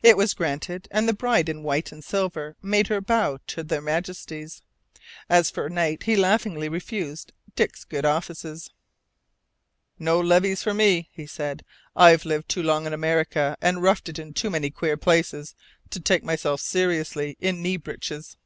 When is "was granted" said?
0.16-0.86